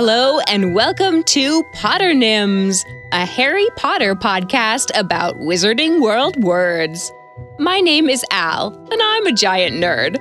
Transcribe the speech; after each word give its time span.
Hello 0.00 0.38
and 0.46 0.76
welcome 0.76 1.24
to 1.24 1.64
Potternims, 1.74 2.84
a 3.10 3.26
Harry 3.26 3.66
Potter 3.74 4.14
podcast 4.14 4.96
about 4.96 5.40
Wizarding 5.40 6.00
World 6.00 6.40
words. 6.40 7.10
My 7.58 7.80
name 7.80 8.08
is 8.08 8.24
Al, 8.30 8.72
and 8.92 9.02
I'm 9.02 9.26
a 9.26 9.32
giant 9.32 9.74
nerd. 9.74 10.16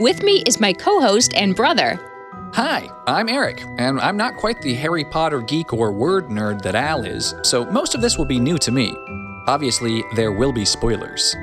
With 0.00 0.22
me 0.22 0.42
is 0.46 0.60
my 0.60 0.74
co 0.74 1.00
host 1.00 1.32
and 1.34 1.56
brother. 1.56 1.98
Hi, 2.52 2.86
I'm 3.06 3.30
Eric, 3.30 3.62
and 3.78 3.98
I'm 4.00 4.18
not 4.18 4.36
quite 4.36 4.60
the 4.60 4.74
Harry 4.74 5.02
Potter 5.06 5.40
geek 5.40 5.72
or 5.72 5.92
word 5.92 6.26
nerd 6.26 6.60
that 6.60 6.74
Al 6.74 7.02
is, 7.06 7.34
so 7.42 7.64
most 7.64 7.94
of 7.94 8.02
this 8.02 8.18
will 8.18 8.26
be 8.26 8.38
new 8.38 8.58
to 8.58 8.70
me. 8.70 8.94
Obviously, 9.46 10.04
there 10.14 10.32
will 10.32 10.52
be 10.52 10.66
spoilers. 10.66 11.34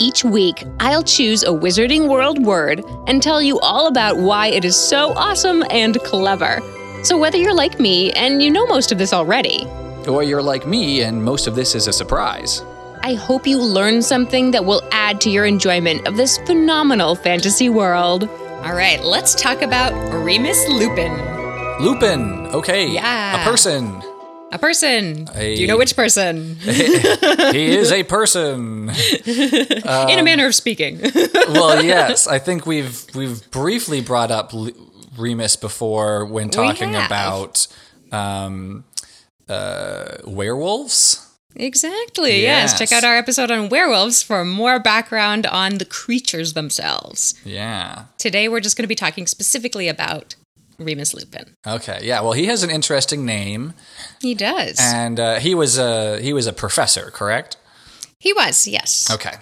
Each 0.00 0.24
week, 0.24 0.64
I'll 0.80 1.04
choose 1.04 1.44
a 1.44 1.50
Wizarding 1.50 2.08
World 2.08 2.44
word 2.44 2.84
and 3.06 3.22
tell 3.22 3.40
you 3.40 3.60
all 3.60 3.86
about 3.86 4.16
why 4.16 4.48
it 4.48 4.64
is 4.64 4.74
so 4.74 5.12
awesome 5.14 5.62
and 5.70 5.94
clever. 6.00 6.60
So, 7.06 7.16
whether 7.16 7.38
you're 7.38 7.54
like 7.54 7.78
me 7.78 8.10
and 8.14 8.42
you 8.42 8.50
know 8.50 8.66
most 8.66 8.90
of 8.90 8.98
this 8.98 9.12
already, 9.12 9.64
Or 10.08 10.24
you're 10.24 10.42
like 10.42 10.66
me, 10.66 11.02
and 11.02 11.22
most 11.22 11.46
of 11.46 11.54
this 11.54 11.76
is 11.76 11.86
a 11.86 11.92
surprise. 11.92 12.64
I 13.04 13.14
hope 13.14 13.46
you 13.46 13.58
learn 13.62 14.02
something 14.02 14.50
that 14.50 14.64
will 14.64 14.82
add 14.90 15.20
to 15.20 15.30
your 15.30 15.44
enjoyment 15.46 16.04
of 16.08 16.16
this 16.16 16.38
phenomenal 16.38 17.14
fantasy 17.14 17.68
world. 17.68 18.28
All 18.64 18.74
right, 18.74 19.00
let's 19.04 19.36
talk 19.36 19.62
about 19.62 19.92
Remus 20.24 20.68
Lupin. 20.68 21.12
Lupin, 21.80 22.48
okay. 22.48 22.88
Yeah. 22.88 23.40
A 23.40 23.44
person. 23.44 24.02
A 24.50 24.58
person. 24.58 25.28
A- 25.32 25.54
Do 25.54 25.60
you 25.60 25.68
know 25.68 25.78
which 25.78 25.94
person? 25.94 26.56
he 26.60 27.76
is 27.76 27.92
a 27.92 28.02
person. 28.02 28.90
In 29.26 29.78
a 29.86 30.18
um, 30.18 30.24
manner 30.24 30.46
of 30.46 30.56
speaking. 30.56 31.00
Well, 31.50 31.84
yes, 31.84 32.26
I 32.26 32.40
think 32.40 32.66
we've 32.66 33.06
we've 33.14 33.48
briefly 33.52 34.00
brought 34.00 34.32
up 34.32 34.52
L- 34.52 34.72
Remus 35.18 35.56
before 35.56 36.24
when 36.24 36.50
talking 36.50 36.94
about 36.94 37.66
um, 38.12 38.84
uh, 39.48 40.16
werewolves. 40.26 41.22
exactly. 41.54 42.42
Yes. 42.42 42.70
Yes. 42.72 42.78
Check 42.78 42.92
out 42.92 43.04
our 43.04 43.16
episode 43.16 43.50
on 43.50 43.68
werewolves 43.68 44.22
for 44.22 44.44
more 44.44 44.78
background 44.78 45.46
on 45.46 45.78
the 45.78 45.84
creatures 45.84 46.52
themselves. 46.52 47.34
Yeah. 47.44 48.04
Today, 48.18 48.48
we're 48.48 48.60
just 48.60 48.76
going 48.76 48.84
to 48.84 48.88
be 48.88 48.94
talking 48.94 49.26
specifically 49.26 49.88
about 49.88 50.34
Remus 50.78 51.14
Lupin. 51.14 51.54
Okay. 51.66 52.00
Yeah. 52.02 52.20
Well, 52.20 52.32
he 52.32 52.46
has 52.46 52.62
an 52.62 52.70
interesting 52.70 53.24
name, 53.24 53.72
He 54.20 54.34
does. 54.34 54.78
and 54.80 55.18
uh, 55.18 55.36
he 55.38 55.54
was 55.54 55.78
a 55.78 56.20
he 56.20 56.32
was 56.32 56.46
a 56.46 56.52
professor, 56.52 57.10
correct? 57.10 57.56
he 58.18 58.32
was, 58.32 58.66
yes. 58.66 59.08
Okay. 59.10 59.34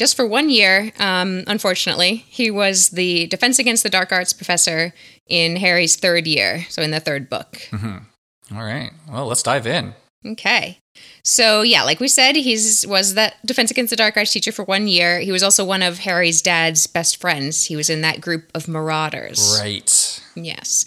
Just 0.00 0.16
for 0.16 0.26
one 0.26 0.48
year, 0.48 0.92
um, 0.98 1.44
unfortunately. 1.46 2.24
He 2.30 2.50
was 2.50 2.88
the 2.88 3.26
Defense 3.26 3.58
Against 3.58 3.82
the 3.82 3.90
Dark 3.90 4.12
Arts 4.12 4.32
professor 4.32 4.94
in 5.26 5.56
Harry's 5.56 5.94
third 5.94 6.26
year, 6.26 6.64
so 6.70 6.80
in 6.80 6.90
the 6.90 7.00
third 7.00 7.28
book. 7.28 7.60
All 7.70 8.64
right. 8.64 8.92
Well, 9.12 9.26
let's 9.26 9.42
dive 9.42 9.66
in. 9.66 9.92
Okay. 10.24 10.78
So 11.22 11.60
yeah, 11.60 11.82
like 11.82 12.00
we 12.00 12.08
said, 12.08 12.34
he's 12.34 12.86
was 12.86 13.12
that 13.12 13.34
Defense 13.44 13.70
Against 13.70 13.90
the 13.90 13.96
Dark 13.96 14.16
Arts 14.16 14.32
teacher 14.32 14.52
for 14.52 14.64
one 14.64 14.88
year. 14.88 15.20
He 15.20 15.32
was 15.32 15.42
also 15.42 15.66
one 15.66 15.82
of 15.82 15.98
Harry's 15.98 16.40
dad's 16.40 16.86
best 16.86 17.20
friends. 17.20 17.66
He 17.66 17.76
was 17.76 17.90
in 17.90 18.00
that 18.00 18.22
group 18.22 18.50
of 18.54 18.68
marauders. 18.68 19.58
Right. 19.60 20.22
Yes. 20.34 20.86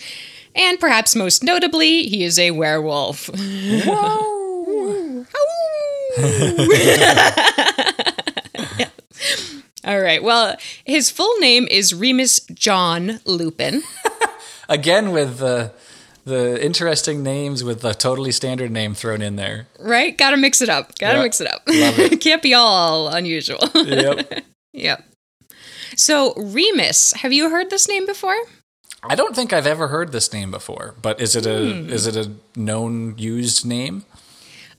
And 0.55 0.79
perhaps 0.79 1.15
most 1.15 1.43
notably, 1.43 2.07
he 2.07 2.23
is 2.23 2.39
a 2.39 2.49
werewolf. 2.49 3.29
Whoa. 3.85 4.31
All 9.85 9.99
right. 9.99 10.23
Well, 10.23 10.55
his 10.85 11.09
full 11.09 11.37
name 11.39 11.67
is 11.69 11.93
Remus 11.93 12.39
John 12.53 13.19
Lupin. 13.25 13.83
Again, 14.69 15.11
with 15.11 15.39
the 15.39 15.73
the 16.25 16.63
interesting 16.63 17.21
names 17.21 17.63
with 17.65 17.81
the 17.81 17.93
totally 17.93 18.31
standard 18.31 18.71
name 18.71 18.93
thrown 18.93 19.21
in 19.21 19.35
there. 19.35 19.67
Right? 19.79 20.17
Gotta 20.17 20.37
mix 20.37 20.61
it 20.61 20.69
up. 20.69 20.97
Gotta 20.97 21.17
Yep. 21.17 21.23
mix 21.23 21.41
it 21.41 21.47
up. 21.47 21.63
Love 21.67 21.99
it. 21.99 22.21
Can't 22.21 22.41
be 22.41 22.53
all 22.53 23.09
unusual. 23.09 23.59
Yep. 23.75 24.43
yep. 24.71 25.03
So, 25.95 26.33
Remus, 26.35 27.11
have 27.13 27.33
you 27.33 27.49
heard 27.49 27.69
this 27.69 27.87
name 27.87 28.05
before? 28.05 28.37
I 29.03 29.15
don't 29.15 29.35
think 29.35 29.51
I've 29.51 29.67
ever 29.67 29.89
heard 29.89 30.13
this 30.13 30.31
name 30.31 30.49
before, 30.49 30.95
but 31.01 31.19
is 31.19 31.35
it 31.35 31.45
a 31.45 31.73
hmm. 31.73 31.89
is 31.89 32.07
it 32.07 32.15
a 32.15 32.31
known 32.55 33.15
used 33.17 33.65
name? 33.65 34.05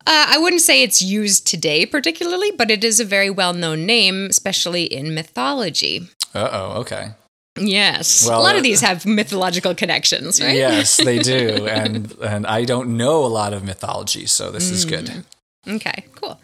Uh, 0.06 0.26
I 0.28 0.38
wouldn't 0.38 0.62
say 0.62 0.82
it's 0.82 1.00
used 1.00 1.47
today 1.47 1.87
particularly, 1.87 2.50
but 2.50 2.70
it 2.70 2.84
is 2.84 3.00
a 3.00 3.04
very 3.04 3.31
well 3.31 3.53
known 3.53 3.87
name, 3.87 4.26
especially 4.31 4.84
in 4.84 5.15
mythology. 5.15 6.09
Uh 6.34 6.48
oh. 6.53 6.81
Okay. 6.81 7.10
Yes. 7.59 8.26
Well, 8.26 8.41
a 8.41 8.43
lot 8.43 8.56
of 8.56 8.60
uh, 8.60 8.62
these 8.62 8.81
have 8.81 9.06
mythological 9.06 9.75
connections, 9.75 10.41
right? 10.43 10.56
Yes, 10.56 10.97
they 10.97 11.20
do, 11.20 11.66
and 11.70 12.12
and 12.20 12.47
I 12.47 12.64
don't 12.64 12.97
know 12.97 13.25
a 13.25 13.28
lot 13.28 13.53
of 13.53 13.62
mythology, 13.62 14.26
so 14.26 14.50
this 14.50 14.70
is 14.70 14.84
good. 14.84 15.25
Okay, 15.66 16.04
cool. 16.16 16.41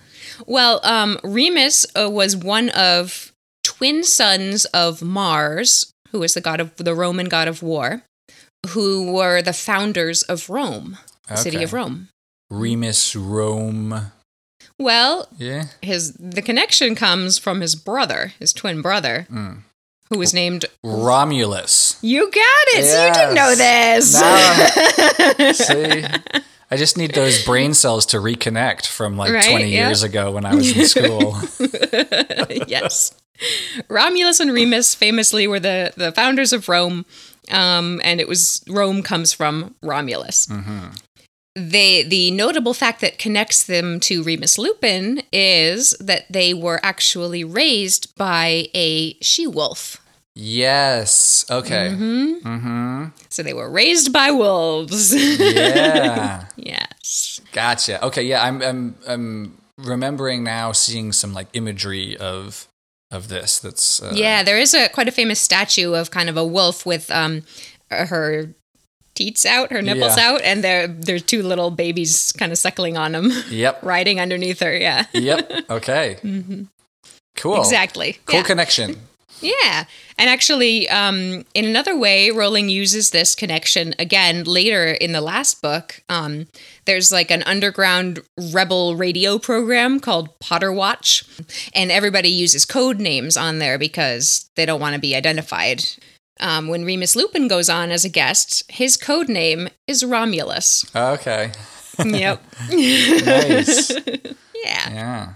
Well, 0.47 0.81
um, 0.85 1.19
Remus 1.23 1.85
uh, 1.95 2.09
was 2.09 2.37
one 2.37 2.71
of 2.71 3.33
twin 3.65 4.05
sons 4.05 4.65
of 4.67 5.03
Mars, 5.03 5.93
who 6.13 6.21
was 6.21 6.35
the 6.35 6.41
god 6.41 6.61
of 6.61 6.75
the 6.77 6.95
Roman 6.95 7.27
god 7.27 7.49
of 7.49 7.63
war, 7.63 8.03
who 8.69 9.13
were 9.13 9.43
the 9.43 9.53
founders 9.53 10.23
of 10.23 10.49
Rome, 10.49 10.97
the 11.29 11.37
city 11.37 11.63
of 11.63 11.73
Rome. 11.73 12.09
Remus 12.51 13.15
Rome. 13.17 14.13
Well, 14.79 15.29
Yeah. 15.39 15.65
his 15.83 16.13
the 16.15 16.43
connection 16.43 16.95
comes 16.95 17.39
from 17.39 17.61
his 17.61 17.75
brother, 17.75 18.33
his 18.39 18.53
twin 18.53 18.83
brother, 18.83 19.27
Hmm. 19.31 19.53
who 20.11 20.19
was 20.19 20.33
named. 20.35 20.65
Romulus. 20.83 21.97
You 22.03 22.31
got 22.31 22.67
it. 22.75 22.85
So 22.91 23.07
you 23.07 23.13
didn't 23.13 23.35
know 23.35 23.55
this. 23.55 24.15
Now- 24.15 25.53
See, 25.53 26.05
I 26.71 26.77
just 26.77 26.97
need 26.97 27.15
those 27.15 27.45
brain 27.45 27.75
cells 27.75 28.07
to 28.07 28.17
reconnect 28.19 28.87
from 28.87 29.17
like 29.17 29.33
Right, 29.33 29.51
20 29.51 29.71
yeah. 29.71 29.87
years 29.89 30.03
ago 30.03 30.31
when 30.33 30.45
I 30.47 30.55
was 30.55 30.77
in 30.77 30.87
school. 30.89 31.37
yes. 32.67 33.13
Romulus 33.89 34.41
and 34.41 34.53
Remus 34.53 34.95
famously 34.95 35.47
were 35.47 35.61
the, 35.61 35.93
the 35.97 36.13
founders 36.13 36.53
of 36.53 36.69
Rome, 36.69 37.07
um, 37.51 38.01
and 38.05 38.21
it 38.21 38.29
was 38.29 38.63
Rome 38.69 39.03
comes 39.03 39.33
from 39.33 39.75
Romulus. 39.83 40.47
They 41.69 42.03
the 42.03 42.31
notable 42.31 42.75
fact 42.75 43.01
that 43.03 43.19
connects 43.19 43.63
them 43.65 44.01
to 44.01 44.23
Remus 44.23 44.59
Lupin 44.59 45.23
is 45.33 45.95
that 46.01 46.25
they 46.31 46.55
were 46.55 46.81
actually 46.83 47.45
raised 47.45 48.15
by 48.17 48.69
a 48.75 49.15
she 49.21 49.47
wolf. 49.47 49.99
yes. 50.35 51.45
Okay. 51.51 51.91
Mm-hmm. 51.93 53.05
So 53.29 53.43
they 53.43 53.53
were 53.55 53.71
raised 53.71 54.13
by 54.13 54.31
wolves. 54.31 55.15
Yeah. 55.15 56.47
yes. 56.57 57.41
Gotcha. 57.53 58.05
Okay. 58.07 58.23
Yeah. 58.23 58.43
I'm. 58.43 58.63
I'm. 58.63 58.97
I'm 59.07 59.57
remembering 59.79 60.45
now 60.45 60.73
seeing 60.73 61.13
some 61.13 61.33
like 61.33 61.49
imagery 61.53 62.17
of 62.17 62.69
of 63.11 63.29
this. 63.29 63.59
That's. 63.59 64.03
Uh, 64.03 64.13
Yeah, 64.15 64.43
there 64.43 64.59
is 64.59 64.75
a 64.75 64.89
quite 64.89 65.09
a 65.09 65.13
famous 65.13 65.41
statue 65.41 65.95
of 65.95 66.11
kind 66.11 66.29
of 66.29 66.37
a 66.37 66.45
wolf 66.47 66.87
with 66.87 67.11
um 67.11 67.43
her 67.91 68.55
teats 69.21 69.45
out, 69.45 69.71
her 69.71 69.83
nipples 69.83 70.17
Yeah. 70.17 70.31
out, 70.31 70.41
and 70.43 70.65
there 70.65 70.87
there's 70.87 71.23
two 71.23 71.43
little 71.43 71.71
babies 71.71 72.33
kind 72.33 72.53
of 72.53 72.59
suckling 72.59 72.97
on 72.97 73.13
them, 73.13 73.31
Yep. 73.51 73.81
riding 73.95 74.19
underneath 74.19 74.61
her. 74.61 74.75
Yeah, 74.75 75.05
Yep. 75.13 75.53
Okay. 75.71 76.17
Cool. 77.37 77.59
exactly. 77.61 78.19
Cool 78.27 78.37
yeah. 78.41 78.43
connection. 78.43 78.97
Yeah. 79.43 79.85
And 80.19 80.29
actually, 80.29 80.87
um, 80.91 81.47
in 81.55 81.65
another 81.65 81.97
way, 81.97 82.31
Rowling 82.31 82.69
uses 82.69 83.09
this 83.09 83.35
connection 83.35 83.95
again 83.99 84.45
later 84.45 84.89
in 84.89 85.13
the 85.13 85.23
last 85.23 85.63
book. 85.63 86.03
Um, 86.11 86.47
there's 86.85 87.11
like 87.11 87.31
an 87.31 87.43
underground 87.45 88.21
rebel 88.53 88.97
radio 88.97 89.39
program 89.39 89.99
called 89.99 90.39
Potter 90.41 90.71
Watch, 90.71 91.25
and 91.75 91.91
everybody 91.91 92.29
uses 92.29 92.67
code 92.67 93.01
names 93.01 93.39
on 93.39 93.61
there 93.61 93.79
because 93.79 94.51
they 94.57 94.67
don't 94.67 94.81
want 94.81 94.95
to 94.95 95.01
be 95.01 95.17
identified. 95.17 95.85
Um, 96.41 96.69
when 96.69 96.85
Remus 96.85 97.15
Lupin 97.15 97.49
goes 97.49 97.69
on 97.69 97.91
as 97.91 98.05
a 98.05 98.09
guest, 98.09 98.65
his 98.71 98.97
code 98.97 99.29
name 99.29 99.69
is 99.87 100.05
Romulus. 100.05 100.85
Okay. 100.95 101.53
Yep. 102.05 102.43
Nice. 102.71 103.91
yeah. 104.65 104.91
Yeah. 104.91 105.33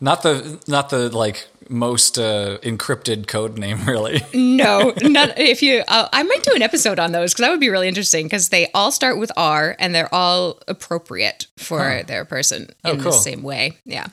Not 0.00 0.22
the 0.22 0.60
not 0.66 0.90
the 0.90 1.08
like 1.08 1.46
most 1.68 2.18
uh, 2.18 2.58
encrypted 2.62 3.26
code 3.26 3.58
name 3.58 3.84
really. 3.86 4.20
No, 4.34 4.92
not 5.02 5.38
if 5.38 5.62
you. 5.62 5.82
Uh, 5.88 6.08
I 6.12 6.22
might 6.22 6.42
do 6.42 6.52
an 6.54 6.62
episode 6.62 6.98
on 6.98 7.12
those 7.12 7.32
because 7.32 7.44
that 7.44 7.50
would 7.50 7.60
be 7.60 7.70
really 7.70 7.88
interesting 7.88 8.26
because 8.26 8.48
they 8.50 8.70
all 8.72 8.90
start 8.92 9.18
with 9.18 9.30
R 9.36 9.76
and 9.78 9.94
they're 9.94 10.12
all 10.14 10.60
appropriate 10.68 11.46
for 11.56 12.02
their 12.06 12.24
person 12.24 12.70
Oh, 12.84 12.92
in 12.92 12.96
cool. 13.00 13.12
the 13.12 13.18
same 13.18 13.42
way. 13.42 13.78
Yeah. 13.84 14.06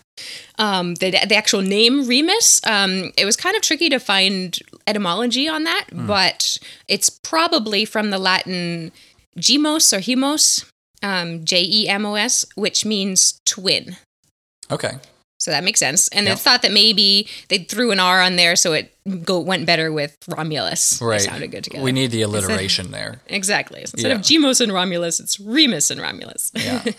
Um, 0.60 0.96
the 0.96 1.12
the 1.12 1.36
actual 1.36 1.62
name 1.62 2.08
Remus, 2.08 2.60
um, 2.66 3.12
it 3.18 3.26
was 3.26 3.36
kind 3.36 3.56
of 3.56 3.62
tricky 3.62 3.90
to 3.90 4.00
find 4.00 4.58
etymology 4.88 5.48
on 5.48 5.64
that, 5.64 5.86
Hmm. 5.92 6.08
but 6.08 6.58
it's 6.88 7.10
probably 7.10 7.86
from 7.86 8.10
the 8.12 8.20
Latin 8.20 8.92
gemos 9.38 9.92
or 9.94 10.00
hemos, 10.00 10.66
um, 11.02 11.44
J 11.46 11.64
E 11.64 11.88
M 11.90 12.06
O 12.06 12.16
S, 12.16 12.46
which 12.56 12.86
means 12.86 13.40
twin. 13.46 13.98
Okay. 14.70 14.92
So 15.42 15.52
that 15.52 15.64
makes 15.64 15.80
sense. 15.80 16.08
And 16.10 16.26
Yep. 16.28 16.38
they 16.38 16.42
thought 16.42 16.62
that 16.62 16.72
maybe 16.72 17.28
they 17.50 17.60
threw 17.60 17.92
an 17.92 18.00
R 18.00 18.22
on 18.22 18.36
there 18.36 18.56
so 18.56 18.74
it 18.74 18.94
go 19.24 19.40
went 19.40 19.66
better 19.66 19.92
with 19.92 20.16
Romulus. 20.28 21.00
They 21.00 21.06
Right. 21.06 21.22
sounded 21.22 21.52
good 21.52 21.64
together. 21.64 21.84
We 21.84 21.92
need 21.92 22.12
the 22.12 22.22
alliteration 22.22 22.92
there. 22.92 23.22
exactly. 23.28 23.82
Instead 23.82 24.08
Yeah. 24.10 24.16
of 24.16 24.22
Gemos 24.22 24.62
and 24.62 24.72
Romulus, 24.72 25.20
it's 25.20 25.40
Remus 25.40 25.90
and 25.92 26.00
Romulus. 26.02 26.52
Yeah. 26.56 26.84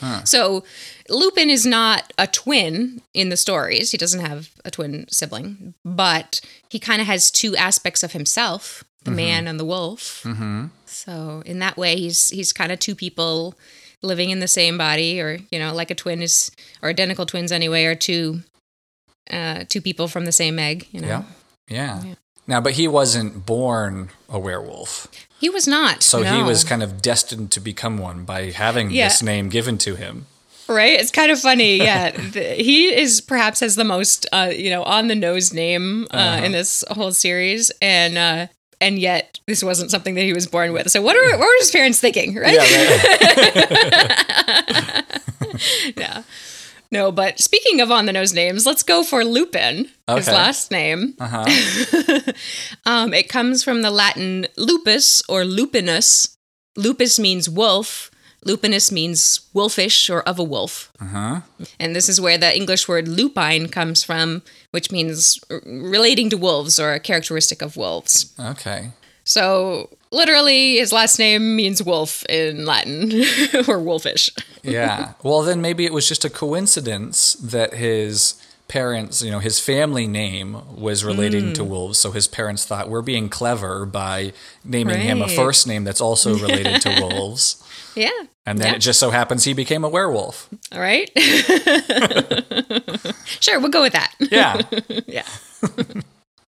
Huh. 0.00 0.22
So 0.24 0.62
Lupin 1.08 1.50
is 1.50 1.66
not 1.66 2.12
a 2.18 2.28
twin 2.28 3.02
in 3.14 3.30
the 3.30 3.36
stories. 3.36 3.90
He 3.90 3.98
doesn't 3.98 4.20
have 4.20 4.50
a 4.64 4.70
twin 4.70 5.06
sibling, 5.10 5.74
but 5.84 6.40
he 6.70 6.78
kind 6.78 7.00
of 7.00 7.08
has 7.08 7.32
two 7.32 7.56
aspects 7.56 8.04
of 8.04 8.12
himself, 8.12 8.84
the 9.02 9.10
man 9.10 9.48
and 9.48 9.58
the 9.58 9.64
wolf. 9.64 10.22
Mm-hmm. 10.24 10.66
So 10.86 11.42
in 11.44 11.58
that 11.58 11.76
way 11.76 11.96
he's 11.96 12.28
he's 12.28 12.52
kind 12.52 12.70
of 12.70 12.78
two 12.78 12.94
people 12.94 13.56
living 14.02 14.30
in 14.30 14.40
the 14.40 14.48
same 14.48 14.78
body 14.78 15.20
or 15.20 15.38
you 15.50 15.58
know 15.58 15.74
like 15.74 15.90
a 15.90 15.94
twin 15.94 16.22
is 16.22 16.50
or 16.82 16.88
identical 16.88 17.26
twins 17.26 17.50
anyway 17.52 17.84
are 17.84 17.94
two 17.96 18.40
uh 19.30 19.64
two 19.68 19.80
people 19.80 20.08
from 20.08 20.24
the 20.24 20.32
same 20.32 20.58
egg, 20.58 20.86
you 20.92 21.00
know. 21.00 21.08
Yeah. 21.08 21.22
Yeah. 21.68 22.02
Yeah. 22.04 22.14
Now, 22.46 22.62
but 22.62 22.72
he 22.72 22.88
wasn't 22.88 23.44
born 23.44 24.08
a 24.30 24.38
werewolf. 24.38 25.06
He 25.38 25.50
was 25.50 25.66
not. 25.68 26.02
So 26.02 26.22
he 26.22 26.42
was 26.42 26.64
kind 26.64 26.82
of 26.82 27.02
destined 27.02 27.50
to 27.52 27.60
become 27.60 27.98
one 27.98 28.24
by 28.24 28.50
having 28.52 28.90
Yeah. 28.90 29.08
this 29.08 29.22
name 29.22 29.50
given 29.50 29.76
to 29.78 29.96
him. 29.96 30.24
right. 30.66 30.98
It's 30.98 31.10
kind 31.10 31.30
of 31.30 31.38
funny. 31.40 31.76
Yeah, 31.88 32.10
he 32.18 32.88
is 32.94 33.20
perhaps 33.20 33.60
has 33.60 33.74
the 33.76 33.84
most 33.84 34.26
uh, 34.32 34.50
you 34.54 34.70
know 34.70 34.82
on 34.84 35.08
the 35.08 35.14
nose 35.14 35.52
name 35.52 36.06
uh, 36.10 36.16
Uh-huh. 36.16 36.44
in 36.46 36.52
this 36.52 36.84
whole 36.90 37.12
series, 37.12 37.70
and 37.82 38.16
uh, 38.16 38.46
and 38.80 38.98
yet 38.98 39.40
this 39.46 39.62
wasn't 39.62 39.90
something 39.90 40.14
that 40.14 40.22
he 40.22 40.32
was 40.32 40.46
born 40.46 40.72
with. 40.72 40.90
So 40.90 41.02
what 41.02 41.16
are 41.16 41.30
what 41.38 41.46
were 41.46 41.58
his 41.58 41.70
parents 41.70 42.00
thinking? 42.00 42.34
Right? 42.34 42.54
yeah. 45.96 46.22
No, 46.90 47.12
but 47.12 47.38
speaking 47.38 47.82
of 47.82 47.90
on 47.90 48.06
the 48.06 48.14
nose 48.14 48.32
names, 48.32 48.64
let's 48.64 48.82
go 48.82 49.02
for 49.04 49.22
Lupin, 49.22 49.90
his 50.08 50.26
last 50.26 50.70
name. 50.70 51.14
Uh-huh. 51.20 51.44
Um, 52.86 53.12
it 53.12 53.28
comes 53.28 53.62
from 53.62 53.82
the 53.82 53.90
Latin 53.90 54.46
lupus 54.56 55.22
or 55.28 55.42
lupinus. 55.42 56.36
Lupus 56.76 57.18
means 57.18 57.46
wolf. 57.46 58.10
Lupinus 58.44 58.92
means 58.92 59.40
wolfish 59.52 60.08
or 60.08 60.22
of 60.22 60.38
a 60.38 60.44
wolf. 60.44 60.92
Uh-huh. 61.00 61.40
And 61.80 61.94
this 61.96 62.08
is 62.08 62.20
where 62.20 62.38
the 62.38 62.54
English 62.54 62.88
word 62.88 63.08
lupine 63.08 63.68
comes 63.68 64.04
from, 64.04 64.42
which 64.70 64.90
means 64.92 65.40
r- 65.50 65.60
relating 65.66 66.30
to 66.30 66.36
wolves 66.36 66.78
or 66.78 66.92
a 66.92 67.00
characteristic 67.00 67.62
of 67.62 67.76
wolves. 67.76 68.32
Okay. 68.38 68.90
So 69.24 69.90
literally, 70.10 70.76
his 70.76 70.92
last 70.92 71.18
name 71.18 71.56
means 71.56 71.82
wolf 71.82 72.24
in 72.28 72.64
Latin 72.64 73.12
or 73.68 73.78
wolfish. 73.80 74.30
Yeah. 74.62 75.12
well, 75.22 75.42
then 75.42 75.60
maybe 75.60 75.84
it 75.84 75.92
was 75.92 76.08
just 76.08 76.24
a 76.24 76.30
coincidence 76.30 77.34
that 77.34 77.74
his 77.74 78.40
parents, 78.68 79.22
you 79.22 79.30
know, 79.30 79.38
his 79.38 79.58
family 79.58 80.06
name 80.06 80.56
was 80.76 81.04
relating 81.04 81.46
Mm. 81.46 81.54
to 81.54 81.64
wolves. 81.64 81.98
So 81.98 82.12
his 82.12 82.26
parents 82.28 82.64
thought 82.64 82.88
we're 82.88 83.02
being 83.02 83.28
clever 83.28 83.86
by 83.86 84.32
naming 84.64 85.00
him 85.00 85.22
a 85.22 85.28
first 85.28 85.66
name 85.66 85.84
that's 85.84 86.00
also 86.00 86.36
related 86.46 86.80
to 86.82 87.00
wolves. 87.00 87.62
Yeah. 87.96 88.10
And 88.46 88.58
then 88.58 88.68
Yeah. 88.68 88.74
it 88.76 88.80
just 88.80 89.00
so 89.00 89.10
happens 89.10 89.44
he 89.44 89.52
became 89.54 89.84
a 89.84 89.88
werewolf. 89.88 90.48
All 90.72 90.80
right. 90.80 91.10
sure, 93.40 93.58
we'll 93.60 93.70
go 93.70 93.82
with 93.82 93.92
that. 93.92 94.12
Yeah. 94.18 94.62
yeah. 95.06 95.26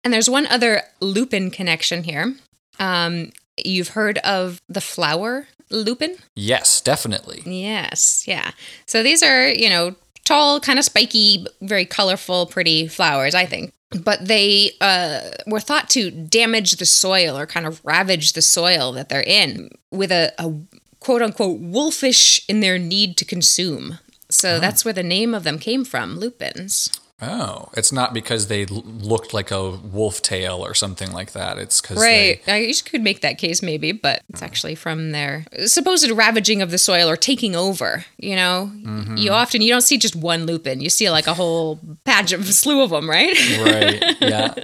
and 0.05 0.13
there's 0.13 0.29
one 0.31 0.47
other 0.47 0.83
lupin 1.01 1.51
connection 1.51 2.05
here. 2.05 2.35
Um, 2.79 3.33
you've 3.63 3.89
heard 3.91 4.19
of 4.19 4.61
the 4.69 4.81
flower 4.81 5.47
lupin? 5.71 6.17
yes, 6.37 6.81
definitely. 6.81 7.43
Yes, 7.47 8.25
yeah. 8.27 8.51
So 8.87 9.03
these 9.03 9.23
are, 9.23 9.49
you 9.49 9.69
know, 9.71 9.95
tall, 10.25 10.61
kind 10.61 10.79
of 10.79 10.85
spiky, 10.85 11.47
very 11.61 11.85
colorful, 11.85 12.47
pretty 12.47 12.89
flowers, 12.89 13.35
I 13.35 13.47
think. 13.47 13.73
But 14.03 14.27
they 14.27 14.73
uh, 14.81 15.21
were 15.47 15.61
thought 15.61 15.91
to 15.91 16.11
damage 16.11 16.73
the 16.77 16.87
soil 16.87 17.37
or 17.37 17.47
kind 17.47 17.67
of 17.67 17.85
ravage 17.85 18.33
the 18.33 18.43
soil 18.43 18.93
that 18.93 19.09
they're 19.09 19.23
in 19.23 19.71
with 19.91 20.11
a, 20.11 20.33
a 20.39 20.53
quote 21.01 21.21
unquote 21.21 21.61
wolfish 21.61 22.41
in 22.49 22.61
their 22.61 22.79
need 22.79 23.17
to 23.19 23.25
consume. 23.25 23.99
So 24.31 24.59
that's 24.59 24.83
where 24.83 24.95
the 24.95 25.03
name 25.03 25.35
of 25.35 25.45
them 25.45 25.59
came 25.59 25.85
from, 25.85 26.17
lupins. 26.19 26.91
Oh, 27.23 27.69
it's 27.75 27.93
not 27.93 28.13
because 28.13 28.49
they 28.49 28.67
l- 28.67 28.83
looked 28.85 29.33
like 29.33 29.53
a 29.53 29.71
wolf 29.71 30.21
tail 30.23 30.65
or 30.65 30.75
something 30.75 31.13
like 31.13 31.33
that. 31.33 31.57
It's 31.57 31.81
because 31.81 31.99
Right. 31.99 32.43
I 32.49 32.57
you 32.59 32.75
could 32.75 33.03
make 33.03 33.21
that 33.21 33.39
case 33.39 33.63
maybe, 33.63 33.93
but 33.93 34.23
it's 34.29 34.41
hmm. 34.41 34.45
actually 34.45 34.75
from 34.75 35.13
their 35.13 35.47
supposed 35.67 36.11
ravaging 36.11 36.61
of 36.63 36.73
the 36.73 36.79
soil 36.79 37.09
or 37.09 37.17
taking 37.17 37.55
over. 37.55 38.05
You 38.19 38.35
know, 38.35 38.73
mm-hmm. 38.75 39.17
you 39.17 39.31
often 39.31 39.63
you 39.63 39.71
don't 39.71 39.83
see 39.83 39.99
just 39.99 40.17
one 40.17 40.47
lupin; 40.47 40.81
you 40.81 40.91
see 40.91 41.09
like 41.11 41.29
a 41.29 41.35
whole 41.35 41.79
patch 42.05 42.33
of 42.33 42.45
slew 42.53 42.83
of 42.83 42.91
them, 42.91 43.09
right? 43.09 43.35
right. 43.61 44.17
Yeah. 44.21 44.55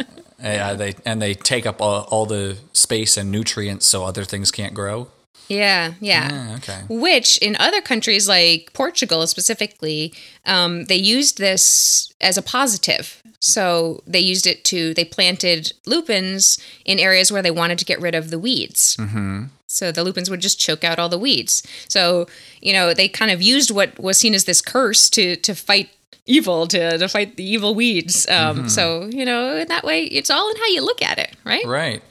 Yeah, 0.41 0.75
they 0.75 0.95
and 1.05 1.21
they 1.21 1.35
take 1.35 1.67
up 1.67 1.83
all, 1.83 2.03
all 2.11 2.25
the 2.25 2.59
space 2.73 3.17
and 3.17 3.31
nutrients 3.31 3.87
so 3.87 4.05
other 4.05 4.25
things 4.25 4.53
can't 4.53 4.73
grow. 4.73 5.09
Yeah, 5.49 5.95
yeah. 6.01 6.31
Yeah, 6.31 6.57
okay. 6.57 6.81
Which 6.89 7.39
in 7.39 7.57
other 7.57 7.81
countries 7.81 8.29
like 8.29 8.73
Portugal 8.73 9.27
specifically, 9.27 10.13
um, 10.47 10.85
they 10.85 10.97
used 10.97 11.39
this 11.39 12.13
as 12.21 12.37
a 12.37 12.43
positive. 12.43 13.23
So 13.41 14.03
they 14.07 14.19
used 14.19 14.47
it 14.47 14.65
to 14.65 14.95
they 14.95 15.05
planted 15.05 15.73
lupins 15.87 16.59
in 16.85 16.99
areas 16.99 17.31
where 17.31 17.43
they 17.43 17.53
wanted 17.53 17.79
to 17.79 17.85
get 17.85 18.01
rid 18.01 18.15
of 18.15 18.31
the 18.31 18.39
weeds. 18.39 18.97
Mm-hmm. 18.97 19.45
So 19.67 19.93
the 19.93 20.03
lupins 20.03 20.31
would 20.31 20.41
just 20.41 20.59
choke 20.59 20.83
out 20.83 20.99
all 20.99 21.09
the 21.09 21.19
weeds. 21.19 21.63
So, 21.89 22.27
you 22.61 22.73
know, 22.73 22.95
they 22.95 23.07
kind 23.07 23.31
of 23.31 23.41
used 23.41 23.71
what 23.71 23.99
was 24.01 24.19
seen 24.19 24.35
as 24.35 24.45
this 24.45 24.61
curse 24.61 25.09
to 25.11 25.37
to 25.37 25.55
fight 25.55 25.91
evil, 26.27 26.67
to, 26.67 26.99
to 26.99 27.09
fight 27.09 27.37
the 27.37 27.45
evil 27.45 27.75
weeds. 27.75 28.29
Um, 28.29 28.69
So, 28.69 29.07
you 29.07 29.25
know, 29.25 29.57
in 29.57 29.69
that 29.69 29.85
way, 29.85 30.05
it's 30.05 30.31
all 30.31 30.51
in 30.51 30.57
how 30.57 30.67
you 30.67 30.83
look 30.83 31.01
at 31.03 31.19
it, 31.19 31.35
right? 31.45 31.65
Right. 31.65 32.03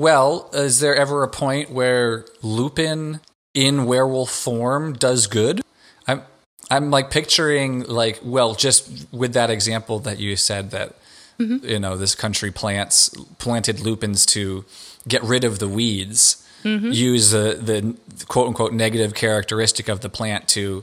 Well, 0.00 0.48
is 0.54 0.80
there 0.80 0.96
ever 0.96 1.22
a 1.22 1.28
point 1.28 1.70
where 1.70 2.24
Lupin 2.40 3.20
in 3.52 3.84
werewolf 3.84 4.30
form 4.30 4.94
does 4.94 5.26
good? 5.26 5.60
I'm 6.08 6.22
I'm 6.70 6.90
like 6.90 7.10
picturing 7.10 7.82
like 7.82 8.18
well, 8.24 8.54
just 8.54 9.12
with 9.12 9.34
that 9.34 9.50
example 9.50 9.98
that 9.98 10.18
you 10.18 10.36
said 10.36 10.70
that 10.70 10.96
mm-hmm. 11.38 11.68
you 11.68 11.78
know 11.78 11.98
this 11.98 12.14
country 12.14 12.50
plants 12.50 13.10
planted 13.36 13.80
lupins 13.80 14.24
to 14.26 14.64
get 15.06 15.22
rid 15.22 15.44
of 15.44 15.58
the 15.58 15.68
weeds, 15.68 16.48
mm-hmm. 16.64 16.92
use 16.92 17.32
the 17.32 17.58
the 17.60 17.94
quote 18.24 18.48
unquote 18.48 18.72
negative 18.72 19.12
characteristic 19.12 19.90
of 19.90 20.00
the 20.00 20.08
plant 20.08 20.48
to 20.48 20.82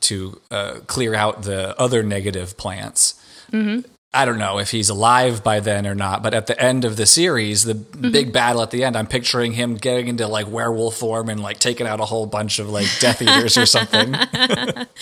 to 0.00 0.40
uh, 0.50 0.80
clear 0.88 1.14
out 1.14 1.44
the 1.44 1.80
other 1.80 2.02
negative 2.02 2.56
plants. 2.56 3.14
Mm-hmm. 3.52 3.88
I 4.16 4.24
don't 4.24 4.38
know 4.38 4.58
if 4.58 4.70
he's 4.70 4.88
alive 4.88 5.44
by 5.44 5.60
then 5.60 5.86
or 5.86 5.94
not, 5.94 6.22
but 6.22 6.32
at 6.32 6.46
the 6.46 6.58
end 6.58 6.86
of 6.86 6.96
the 6.96 7.04
series, 7.04 7.64
the 7.64 7.74
mm-hmm. 7.74 8.10
big 8.10 8.32
battle 8.32 8.62
at 8.62 8.70
the 8.70 8.82
end, 8.82 8.96
I'm 8.96 9.06
picturing 9.06 9.52
him 9.52 9.74
getting 9.74 10.08
into 10.08 10.26
like 10.26 10.48
werewolf 10.48 10.96
form 10.96 11.28
and 11.28 11.40
like 11.40 11.58
taking 11.58 11.86
out 11.86 12.00
a 12.00 12.06
whole 12.06 12.24
bunch 12.24 12.58
of 12.58 12.70
like 12.70 12.88
Death 12.98 13.20
Eaters 13.20 13.58
or 13.58 13.66
something. 13.66 14.14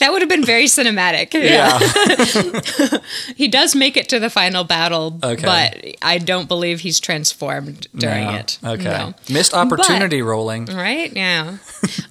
That 0.00 0.10
would 0.12 0.22
have 0.22 0.28
been 0.28 0.44
very 0.44 0.64
cinematic. 0.64 1.32
Yeah. 1.34 1.78
He 3.36 3.48
does 3.48 3.74
make 3.74 3.96
it 3.96 4.08
to 4.10 4.18
the 4.18 4.28
final 4.30 4.64
battle, 4.64 5.18
Okay. 5.22 5.42
but 5.44 5.84
I 6.02 6.18
don't 6.18 6.48
believe 6.48 6.80
he's 6.80 7.00
transformed 7.00 7.86
during 7.94 8.26
No. 8.26 8.34
it. 8.34 8.58
Okay. 8.64 8.84
No. 8.84 9.14
Missed 9.30 9.54
opportunity 9.54 10.20
Rowling. 10.22 10.66
Right? 10.66 11.12
Yeah. 11.14 11.58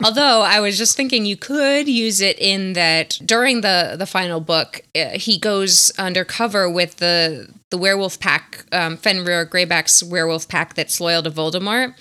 Although 0.03 0.41
I 0.41 0.59
was 0.59 0.77
just 0.77 0.95
thinking 0.95 1.25
you 1.25 1.37
could 1.37 1.87
use 1.87 2.21
it 2.21 2.37
in 2.39 2.73
that 2.73 3.19
during 3.25 3.61
the 3.61 3.95
the 3.97 4.05
final 4.05 4.39
book, 4.39 4.81
uh, 4.95 5.09
he 5.17 5.37
goes 5.37 5.91
undercover 5.97 6.69
with 6.69 6.97
the 6.97 7.47
the 7.71 7.77
werewolf 7.77 8.19
pack, 8.19 8.65
um, 8.71 8.97
Fenrir 8.97 9.45
Greyback's 9.45 10.01
werewolf 10.01 10.47
pack 10.47 10.73
that's 10.73 10.99
loyal 10.99 11.21
to 11.23 11.29
Voldemort, 11.29 11.93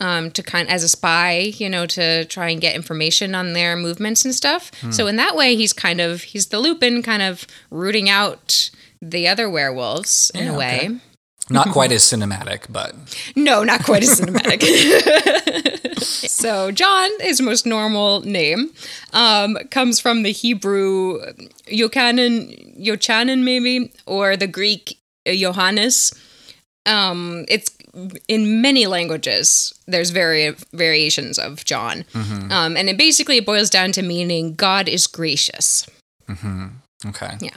um, 0.00 0.30
to 0.30 0.42
kind 0.42 0.68
as 0.68 0.82
a 0.84 0.88
spy, 0.88 1.52
you 1.56 1.68
know, 1.68 1.84
to 1.86 2.24
try 2.26 2.48
and 2.50 2.60
get 2.60 2.76
information 2.76 3.34
on 3.34 3.52
their 3.52 3.76
movements 3.76 4.24
and 4.24 4.32
stuff. 4.34 4.70
So 4.90 5.06
in 5.08 5.16
that 5.16 5.34
way, 5.34 5.56
he's 5.56 5.72
kind 5.72 6.00
of 6.00 6.22
he's 6.22 6.46
the 6.46 6.60
Lupin, 6.60 7.02
kind 7.02 7.22
of 7.22 7.44
rooting 7.70 8.08
out 8.08 8.70
the 9.02 9.26
other 9.28 9.50
werewolves 9.50 10.30
in 10.34 10.44
Yeah, 10.44 10.52
a 10.54 10.56
way. 10.58 10.76
okay. 10.84 10.96
Not 11.50 11.68
quite 11.70 11.92
as 11.96 12.02
cinematic, 12.02 12.66
but 12.68 12.94
No, 13.36 13.62
not 13.64 13.84
quite 13.84 14.02
as 14.04 14.20
cinematic. 14.20 14.62
so, 16.02 16.70
John, 16.72 17.10
his 17.20 17.40
most 17.40 17.66
normal 17.66 18.20
name, 18.22 18.70
um, 19.12 19.56
comes 19.70 20.00
from 20.00 20.22
the 20.22 20.30
Hebrew 20.32 21.20
Yochanan, 21.68 22.80
Yochanan 22.84 23.42
maybe, 23.42 23.92
or 24.06 24.36
the 24.36 24.46
Greek 24.46 24.98
Johannes. 25.34 26.12
Um, 26.86 27.44
it's 27.48 27.76
in 28.28 28.60
many 28.60 28.86
languages. 28.86 29.74
There's 29.86 30.10
vari- 30.10 30.54
variations 30.72 31.38
of 31.38 31.64
John, 31.64 32.04
um, 32.14 32.76
and 32.76 32.88
it 32.88 32.96
basically 32.96 33.38
it 33.38 33.46
boils 33.46 33.70
down 33.70 33.90
to 33.92 34.02
meaning 34.02 34.54
God 34.54 34.88
is 34.88 35.06
gracious. 35.06 35.86
Mm-hmm. 36.28 36.66
okay. 37.08 37.38
Yeah. 37.40 37.56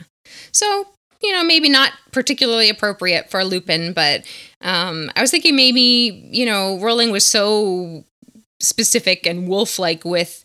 So, 0.52 0.88
you 1.22 1.32
know, 1.32 1.44
maybe 1.44 1.70
not 1.70 1.92
particularly 2.12 2.70
appropriate 2.70 3.30
for 3.30 3.44
Lupin, 3.44 3.94
but 3.94 4.26
um, 4.62 5.12
I 5.16 5.22
was 5.22 5.32
thinking 5.32 5.56
maybe, 5.56 6.28
you 6.32 6.46
know, 6.46 6.80
Rowling 6.80 7.12
was 7.12 7.26
so 7.26 8.04
specific 8.60 9.26
and 9.26 9.48
wolf-like 9.48 10.04
with 10.04 10.44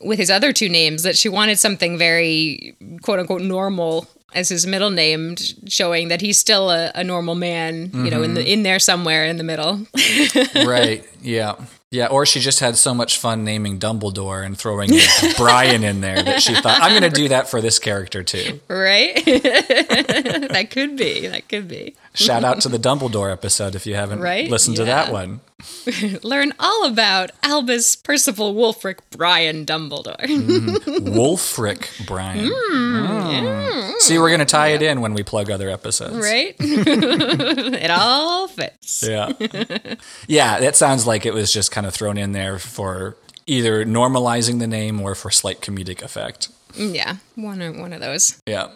with 0.00 0.18
his 0.18 0.30
other 0.30 0.52
two 0.52 0.68
names 0.68 1.02
that 1.02 1.16
she 1.16 1.28
wanted 1.28 1.58
something 1.58 1.96
very 1.96 2.76
quote 3.02 3.18
unquote 3.18 3.42
normal 3.42 4.06
as 4.34 4.48
his 4.48 4.66
middle 4.66 4.90
name, 4.90 5.36
showing 5.66 6.08
that 6.08 6.20
he's 6.20 6.38
still 6.38 6.70
a, 6.70 6.90
a 6.94 7.04
normal 7.04 7.34
man, 7.34 7.90
you 7.92 8.10
know, 8.10 8.22
in 8.22 8.34
the 8.34 8.40
mm-hmm. 8.40 8.48
in 8.48 8.62
there 8.62 8.78
somewhere 8.78 9.24
in 9.24 9.36
the 9.36 9.44
middle. 9.44 9.86
right. 10.66 11.04
Yeah. 11.22 11.54
Yeah. 11.90 12.08
Or 12.08 12.26
she 12.26 12.40
just 12.40 12.60
had 12.60 12.76
so 12.76 12.92
much 12.94 13.18
fun 13.18 13.44
naming 13.44 13.78
Dumbledore 13.78 14.44
and 14.44 14.56
throwing 14.58 14.90
Brian 15.36 15.84
in 15.84 16.00
there 16.00 16.22
that 16.22 16.42
she 16.42 16.54
thought, 16.54 16.80
I'm 16.82 16.90
going 16.98 17.10
to 17.10 17.16
do 17.20 17.28
that 17.28 17.48
for 17.48 17.60
this 17.60 17.78
character 17.78 18.22
too. 18.22 18.60
right? 18.68 19.14
that 19.24 20.68
could 20.70 20.96
be. 20.96 21.26
That 21.28 21.48
could 21.48 21.68
be. 21.68 21.94
Shout 22.14 22.44
out 22.44 22.60
to 22.62 22.68
the 22.68 22.78
Dumbledore 22.88 23.30
episode 23.32 23.74
if 23.74 23.86
you 23.86 23.94
haven't 23.94 24.20
Right? 24.20 24.50
listened 24.50 24.76
to 24.76 24.84
that 24.86 25.12
one. 25.12 25.40
Learn 26.22 26.52
all 26.58 26.84
about 26.86 27.30
Albus 27.42 27.96
Percival 27.96 28.54
Wulfric 28.54 28.98
Brian 29.10 29.64
Dumbledore. 29.64 30.18
Wulfric 31.00 32.06
Brian. 32.06 32.50
Mm. 32.50 33.98
See, 34.00 34.18
we're 34.18 34.28
going 34.28 34.40
to 34.40 34.44
tie 34.44 34.68
it 34.68 34.82
in 34.82 35.00
when 35.00 35.14
we 35.14 35.22
plug 35.22 35.50
other 35.50 35.70
episodes. 35.70 36.14
right? 36.16 36.54
it 36.58 37.90
all 37.90 38.48
fits. 38.48 39.02
Yeah. 39.06 39.32
yeah, 40.26 40.60
that 40.60 40.76
sounds 40.76 41.05
like 41.06 41.26
it 41.26 41.34
was 41.34 41.52
just 41.52 41.70
kind 41.70 41.86
of 41.86 41.94
thrown 41.94 42.18
in 42.18 42.32
there 42.32 42.58
for 42.58 43.16
either 43.46 43.84
normalizing 43.84 44.58
the 44.58 44.66
name 44.66 45.00
or 45.00 45.14
for 45.14 45.30
slight 45.30 45.60
comedic 45.60 46.02
effect. 46.02 46.48
Yeah, 46.74 47.16
one 47.36 47.62
of, 47.62 47.76
one 47.76 47.92
of 47.92 48.00
those. 48.00 48.40
Yeah. 48.46 48.68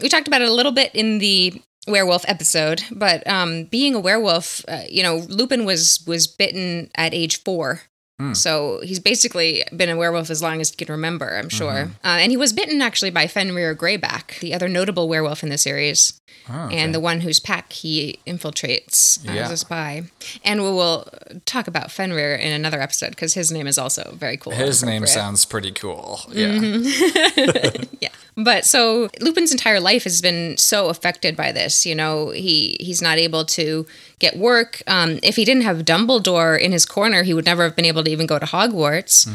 we 0.00 0.08
talked 0.08 0.26
about 0.28 0.42
it 0.42 0.48
a 0.48 0.52
little 0.54 0.72
bit 0.72 0.94
in 0.94 1.18
the 1.18 1.60
werewolf 1.86 2.24
episode, 2.26 2.82
but 2.90 3.26
um, 3.26 3.64
being 3.64 3.94
a 3.94 4.00
werewolf, 4.00 4.64
uh, 4.68 4.82
you 4.88 5.02
know, 5.02 5.18
Lupin 5.28 5.64
was 5.64 6.02
was 6.06 6.26
bitten 6.26 6.90
at 6.96 7.14
age 7.14 7.42
four. 7.44 7.82
Hmm. 8.18 8.32
So 8.32 8.80
he's 8.82 8.98
basically 8.98 9.62
been 9.76 9.90
a 9.90 9.96
werewolf 9.96 10.30
as 10.30 10.40
long 10.42 10.60
as 10.62 10.70
he 10.70 10.76
can 10.76 10.88
remember, 10.90 11.36
I'm 11.36 11.50
sure. 11.50 11.72
Mm-hmm. 11.72 11.90
Uh, 12.06 12.18
and 12.18 12.30
he 12.30 12.36
was 12.38 12.52
bitten 12.54 12.80
actually 12.80 13.10
by 13.10 13.26
Fenrir 13.26 13.74
Greyback, 13.76 14.40
the 14.40 14.54
other 14.54 14.68
notable 14.68 15.06
werewolf 15.06 15.42
in 15.42 15.50
the 15.50 15.58
series, 15.58 16.18
Oh, 16.48 16.66
okay. 16.66 16.76
and 16.78 16.94
the 16.94 17.00
one 17.00 17.20
whose 17.20 17.40
pack 17.40 17.72
he 17.72 18.18
infiltrates 18.26 19.18
uh, 19.28 19.32
Yeah. 19.32 19.44
as 19.44 19.50
a 19.50 19.56
spy. 19.58 20.04
And 20.44 20.62
we 20.62 20.70
will 20.70 21.08
talk 21.44 21.68
about 21.68 21.90
Fenrir 21.90 22.36
in 22.36 22.52
another 22.52 22.80
episode 22.80 23.10
because 23.10 23.34
his 23.34 23.52
name 23.52 23.66
is 23.66 23.76
also 23.76 24.14
very 24.16 24.36
cool. 24.38 24.52
His 24.54 24.82
name 24.82 25.06
sounds 25.06 25.44
pretty 25.44 25.72
cool. 25.72 26.20
Yeah. 26.32 26.52
Mm-hmm. 26.52 27.84
yeah. 28.00 28.08
But 28.36 28.66
so 28.66 29.08
Lupin's 29.20 29.50
entire 29.50 29.80
life 29.80 30.04
has 30.04 30.20
been 30.20 30.58
so 30.58 30.88
affected 30.88 31.36
by 31.36 31.52
this. 31.52 31.86
You 31.86 31.94
know, 31.94 32.30
he 32.30 32.76
he's 32.80 33.00
not 33.00 33.16
able 33.16 33.44
to 33.46 33.86
get 34.18 34.36
work. 34.36 34.82
Um, 34.86 35.18
if 35.22 35.36
he 35.36 35.44
didn't 35.46 35.62
have 35.62 35.78
Dumbledore 35.86 36.60
in 36.60 36.72
his 36.72 36.84
corner, 36.84 37.22
he 37.22 37.32
would 37.32 37.46
never 37.46 37.62
have 37.64 37.74
been 37.74 37.86
able 37.86 38.04
to 38.04 38.10
even 38.10 38.26
go 38.26 38.38
to 38.38 38.44
Hogwarts. 38.46 39.26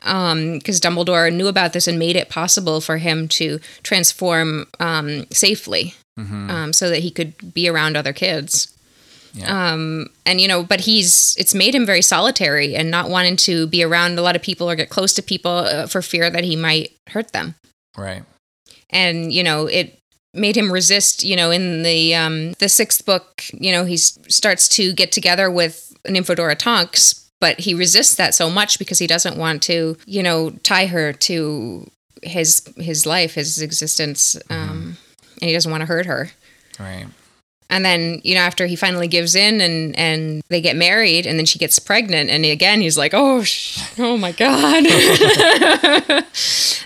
Because 0.00 0.80
Dumbledore 0.80 1.32
knew 1.32 1.46
about 1.46 1.72
this 1.72 1.86
and 1.86 1.96
made 1.96 2.16
it 2.16 2.28
possible 2.28 2.80
for 2.80 2.96
him 2.96 3.28
to 3.28 3.60
transform 3.84 4.66
um, 4.80 5.26
safely, 5.30 5.94
um, 6.50 6.72
so 6.72 6.90
that 6.90 6.98
he 6.98 7.10
could 7.12 7.54
be 7.54 7.68
around 7.68 7.96
other 7.96 8.12
kids 8.12 8.74
Yeah. 9.34 9.72
Um, 9.72 10.08
and 10.26 10.40
you 10.40 10.48
know 10.48 10.62
but 10.64 10.80
he's 10.80 11.36
it's 11.38 11.54
made 11.54 11.74
him 11.74 11.86
very 11.86 12.02
solitary 12.02 12.74
and 12.74 12.90
not 12.90 13.08
wanting 13.08 13.36
to 13.46 13.66
be 13.68 13.82
around 13.84 14.18
a 14.18 14.22
lot 14.22 14.36
of 14.36 14.42
people 14.42 14.68
or 14.68 14.74
get 14.76 14.90
close 14.90 15.14
to 15.14 15.22
people 15.22 15.52
uh, 15.52 15.86
for 15.86 16.02
fear 16.02 16.28
that 16.28 16.44
he 16.44 16.56
might 16.56 16.92
hurt 17.10 17.32
them 17.32 17.54
right. 17.96 18.24
And 18.92 19.32
you 19.32 19.42
know 19.42 19.66
it 19.66 19.98
made 20.34 20.56
him 20.56 20.72
resist 20.72 21.22
you 21.22 21.36
know 21.36 21.50
in 21.50 21.82
the 21.82 22.14
um 22.14 22.52
the 22.54 22.68
sixth 22.68 23.04
book 23.04 23.44
you 23.52 23.70
know 23.72 23.84
he 23.84 23.96
starts 23.96 24.68
to 24.68 24.92
get 24.92 25.12
together 25.12 25.50
with 25.50 25.92
nymphadora 26.06 26.56
tonks 26.56 27.30
but 27.40 27.58
he 27.60 27.74
resists 27.74 28.14
that 28.14 28.34
so 28.34 28.48
much 28.48 28.78
because 28.78 28.98
he 28.98 29.06
doesn't 29.06 29.36
want 29.36 29.62
to 29.62 29.96
you 30.06 30.22
know 30.22 30.50
tie 30.62 30.86
her 30.86 31.12
to 31.12 31.86
his 32.22 32.62
his 32.76 33.04
life 33.04 33.34
his 33.34 33.60
existence 33.60 34.36
um 34.48 34.96
and 35.40 35.48
he 35.48 35.52
doesn't 35.52 35.70
want 35.70 35.80
to 35.82 35.86
hurt 35.86 36.06
her 36.06 36.30
Right. 36.80 37.06
And 37.72 37.84
then, 37.84 38.20
you 38.22 38.34
know, 38.36 38.42
after 38.42 38.66
he 38.66 38.76
finally 38.76 39.08
gives 39.08 39.34
in 39.34 39.60
and 39.60 39.96
and 39.96 40.42
they 40.48 40.60
get 40.60 40.76
married, 40.76 41.26
and 41.26 41.38
then 41.38 41.46
she 41.46 41.58
gets 41.58 41.78
pregnant, 41.78 42.30
and 42.30 42.44
again 42.44 42.80
he's 42.80 42.96
like, 42.98 43.12
"Oh, 43.14 43.42
sh- 43.42 43.80
oh 43.98 44.16
my 44.16 44.30
god, 44.32 44.84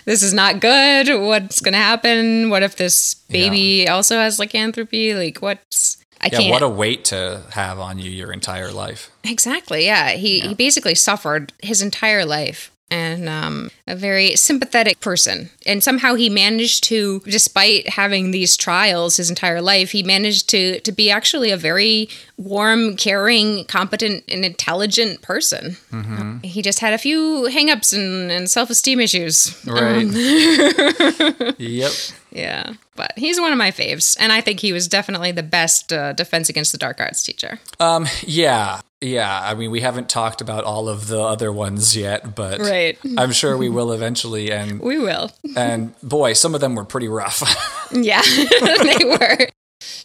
this 0.05 0.23
is 0.23 0.33
not 0.33 0.59
good. 0.59 1.09
What's 1.21 1.61
gonna 1.61 1.77
happen? 1.77 2.49
What 2.49 2.63
if 2.63 2.75
this 2.75 3.13
baby 3.29 3.87
also 3.87 4.17
has 4.17 4.39
lycanthropy? 4.39 5.13
Like, 5.13 5.39
what's 5.39 5.97
I 6.21 6.29
Yeah. 6.31 6.39
can't 6.39 6.51
What 6.51 6.63
a 6.63 6.69
weight 6.69 7.05
to 7.05 7.43
have 7.51 7.79
on 7.79 7.99
you 7.99 8.09
your 8.09 8.31
entire 8.31 8.71
life. 8.71 9.11
exactly. 9.23 9.85
Yeah, 9.85 10.11
he 10.11 10.39
he 10.39 10.53
basically 10.55 10.95
suffered 10.95 11.53
his 11.61 11.81
entire 11.81 12.25
life." 12.25 12.71
And 12.89 13.27
um, 13.27 13.69
a 13.85 13.95
very 13.95 14.35
sympathetic 14.37 15.01
person. 15.01 15.49
And 15.65 15.83
somehow 15.83 16.15
he 16.15 16.29
managed 16.29 16.85
to, 16.85 17.19
despite 17.25 17.89
having 17.89 18.31
these 18.31 18.55
trials 18.55 19.17
his 19.17 19.29
entire 19.29 19.61
life, 19.61 19.91
he 19.91 20.03
managed 20.03 20.47
to 20.49 20.79
to 20.79 20.91
be 20.91 21.11
actually 21.11 21.51
a 21.51 21.57
very 21.57 22.07
warm, 22.37 22.95
caring, 22.95 23.65
competent, 23.65 24.23
and 24.29 24.45
intelligent 24.45 25.21
person. 25.21 25.77
Mm-hmm. 25.91 26.39
He 26.43 26.61
just 26.61 26.79
had 26.79 26.93
a 26.93 26.97
few 26.97 27.49
hangups 27.51 27.93
and, 27.93 28.31
and 28.31 28.49
self 28.49 28.69
esteem 28.69 29.01
issues. 29.01 29.61
Right. 29.65 30.05
Um, 30.05 31.55
yep. 31.57 31.91
Yeah, 32.31 32.73
but 32.97 33.13
he's 33.15 33.39
one 33.39 33.53
of 33.53 33.57
my 33.57 33.71
faves, 33.71 34.17
and 34.19 34.33
I 34.33 34.41
think 34.41 34.59
he 34.59 34.73
was 34.73 34.87
definitely 34.89 35.31
the 35.31 35.43
best 35.43 35.93
uh, 35.93 36.11
defense 36.13 36.49
against 36.49 36.73
the 36.73 36.77
dark 36.77 36.99
arts 36.99 37.23
teacher. 37.23 37.59
Um. 37.79 38.07
Yeah. 38.25 38.81
Yeah. 38.99 39.39
I 39.43 39.53
mean, 39.53 39.69
we 39.69 39.81
haven't 39.81 40.09
talked 40.09 40.41
about 40.41 40.63
all 40.63 40.89
of 40.89 41.07
the 41.07 41.21
other 41.21 41.53
ones 41.53 41.95
yet, 41.95 42.33
but 42.35 42.59
Right. 42.59 42.97
I'm 43.15 43.31
sure 43.31 43.55
we 43.55 43.69
will 43.69 43.91
eventually. 43.91 44.51
And 44.51 44.79
We 44.91 44.97
will. 44.97 45.31
and 45.55 45.93
boy, 46.01 46.33
some 46.33 46.55
of 46.55 46.61
them 46.61 46.73
were 46.75 46.83
pretty 46.85 47.07
rough. 47.07 47.41
Yeah, 47.93 48.21
they 48.61 49.05
were. 49.05 49.47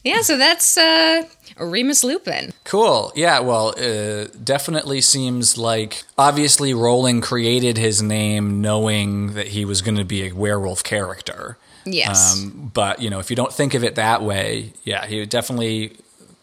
Yeah, 0.04 0.20
so 0.20 0.37
that's 0.38 0.76
uh, 0.78 1.22
Remus 1.58 2.04
Lupin. 2.04 2.52
Cool. 2.64 3.12
Yeah. 3.16 3.40
Well, 3.40 3.75
uh, 3.76 4.28
definitely 4.44 5.00
seems 5.00 5.58
like 5.58 6.04
obviously 6.18 6.75
Rowling 6.75 7.20
created 7.20 7.78
his 7.78 8.00
name 8.02 8.61
knowing 8.61 9.34
that 9.34 9.49
he 9.49 9.64
was 9.64 9.80
going 9.82 9.96
to 9.96 10.04
be 10.04 10.28
a 10.28 10.32
werewolf 10.32 10.84
character. 10.84 11.56
Yes. 11.85 12.37
Um, 12.37 12.71
but 12.75 13.01
you 13.01 13.11
know, 13.11 13.19
if 13.19 13.31
you 13.31 13.37
don't 13.37 13.53
think 13.53 13.75
of 13.75 13.83
it 13.85 13.95
that 13.97 14.23
way, 14.23 14.73
yeah, 14.85 15.07
he 15.07 15.25
definitely 15.27 15.97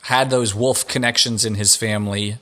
had 0.03 0.29
those 0.29 0.53
wolf 0.55 0.87
connections 0.87 1.45
in 1.45 1.55
his 1.55 1.75
family. 1.75 2.37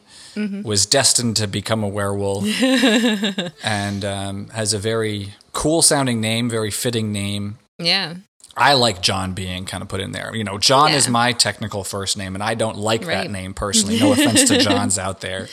Was 0.64 0.86
destined 0.86 1.36
to 1.38 1.48
become 1.48 1.84
a 1.84 1.88
werewolf, 1.88 2.46
and 3.64 4.06
um, 4.06 4.50
has 4.50 4.72
a 4.72 4.78
very 4.78 5.34
cool 5.52 5.82
sounding 5.82 6.22
name, 6.22 6.48
very 6.48 6.70
fitting 6.72 7.12
name. 7.12 7.58
yeah. 7.80 8.16
I 8.60 8.74
like 8.74 9.02
John 9.04 9.34
being 9.34 9.66
kind 9.66 9.84
of 9.84 9.90
put 9.90 10.00
in 10.00 10.14
there. 10.14 10.36
You 10.36 10.44
know, 10.44 10.58
John 10.58 10.92
is 10.92 11.08
my 11.08 11.32
technical 11.32 11.84
first 11.84 12.18
name, 12.18 12.34
and 12.36 12.44
I 12.44 12.56
don't 12.56 12.78
like 12.78 13.06
that 13.06 13.30
name 13.30 13.54
personally. 13.54 14.00
No 14.00 14.14
offense 14.14 14.46
to 14.46 14.58
Johns 14.58 14.98
out 15.06 15.22
there. 15.22 15.48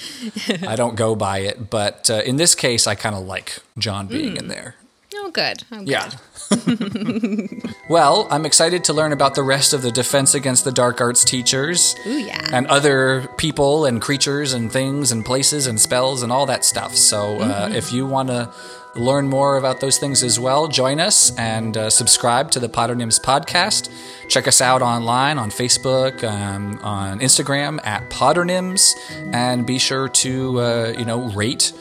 I 0.66 0.74
don't 0.74 0.96
go 0.96 1.14
by 1.14 1.40
it. 1.40 1.68
But 1.68 2.08
uh, 2.08 2.22
in 2.24 2.36
this 2.36 2.54
case, 2.54 2.86
I 2.86 2.94
kind 2.94 3.14
of 3.14 3.24
like 3.26 3.58
John 3.76 4.06
being 4.06 4.38
in 4.38 4.48
there. 4.48 4.76
Oh, 5.16 5.30
good. 5.30 5.64
Oh, 5.70 5.78
good. 5.80 5.88
Yeah. 5.88 6.10
well, 7.88 8.28
I'm 8.30 8.46
excited 8.46 8.84
to 8.84 8.92
learn 8.92 9.12
about 9.12 9.34
the 9.34 9.42
rest 9.42 9.72
of 9.72 9.82
the 9.82 9.90
Defense 9.90 10.34
Against 10.34 10.64
the 10.64 10.72
Dark 10.72 11.00
Arts 11.00 11.24
teachers. 11.24 11.96
Ooh, 12.06 12.18
yeah. 12.18 12.48
And 12.52 12.66
other 12.66 13.28
people 13.36 13.84
and 13.84 14.00
creatures 14.00 14.52
and 14.52 14.72
things 14.72 15.12
and 15.12 15.24
places 15.24 15.66
and 15.66 15.80
spells 15.80 16.22
and 16.22 16.32
all 16.32 16.46
that 16.46 16.64
stuff. 16.64 16.94
So 16.94 17.40
uh, 17.40 17.70
if 17.72 17.92
you 17.92 18.06
want 18.06 18.28
to 18.28 18.52
learn 18.96 19.28
more 19.28 19.56
about 19.56 19.80
those 19.80 19.98
things 19.98 20.22
as 20.22 20.38
well, 20.38 20.68
join 20.68 21.00
us 21.00 21.36
and 21.36 21.76
uh, 21.76 21.90
subscribe 21.90 22.50
to 22.52 22.60
the 22.60 22.68
Potternims 22.68 23.20
podcast. 23.20 23.90
Check 24.28 24.46
us 24.46 24.60
out 24.60 24.82
online 24.82 25.38
on 25.38 25.50
Facebook, 25.50 26.22
um, 26.24 26.78
on 26.82 27.20
Instagram 27.20 27.84
at 27.84 28.08
Potternims, 28.10 28.94
and 29.32 29.66
be 29.66 29.78
sure 29.78 30.08
to 30.08 30.60
uh, 30.60 30.94
you 30.96 31.04
know 31.04 31.30
rate 31.32 31.72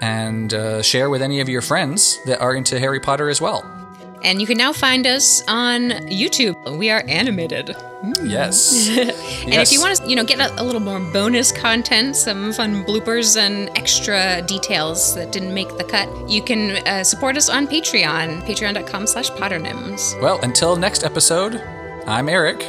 and 0.00 0.52
uh, 0.52 0.82
share 0.82 1.10
with 1.10 1.22
any 1.22 1.40
of 1.40 1.48
your 1.48 1.62
friends 1.62 2.18
that 2.26 2.40
are 2.40 2.54
into 2.54 2.78
Harry 2.78 3.00
Potter 3.00 3.28
as 3.28 3.40
well. 3.40 3.81
And 4.24 4.40
you 4.40 4.46
can 4.46 4.56
now 4.58 4.72
find 4.72 5.06
us 5.06 5.42
on 5.48 5.90
YouTube. 6.08 6.78
We 6.78 6.90
are 6.90 7.02
animated. 7.08 7.76
Yes. 8.24 8.88
And 8.98 9.54
if 9.54 9.70
you 9.70 9.80
want 9.80 9.96
to, 9.98 10.08
you 10.08 10.16
know, 10.16 10.24
get 10.24 10.40
a, 10.40 10.60
a 10.60 10.64
little 10.64 10.80
more 10.80 10.98
bonus 10.98 11.52
content, 11.52 12.16
some 12.16 12.52
fun 12.52 12.84
bloopers 12.84 13.36
and 13.36 13.68
extra 13.78 14.42
details 14.42 15.14
that 15.14 15.30
didn't 15.30 15.54
make 15.54 15.68
the 15.76 15.84
cut, 15.84 16.08
you 16.28 16.42
can 16.42 16.84
uh, 16.84 17.04
support 17.04 17.36
us 17.36 17.48
on 17.48 17.68
Patreon, 17.68 18.42
patreon.com 18.44 19.06
slash 19.06 19.30
potternims. 19.30 20.20
Well, 20.20 20.40
until 20.42 20.74
next 20.74 21.04
episode, 21.04 21.62
I'm 22.08 22.28
Eric, 22.28 22.64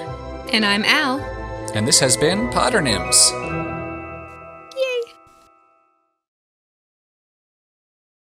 And 0.54 0.64
I'm 0.64 0.84
Al. 0.86 1.20
and 1.74 1.88
this 1.88 2.00
has 2.00 2.16
been 2.16 2.50
Potternims. 2.50 3.63